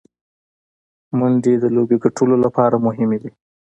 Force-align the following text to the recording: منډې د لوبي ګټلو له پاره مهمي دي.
منډې 1.17 1.53
د 1.59 1.65
لوبي 1.75 1.97
ګټلو 2.03 2.35
له 2.43 2.49
پاره 2.55 2.77
مهمي 2.85 3.17
دي. 3.23 3.31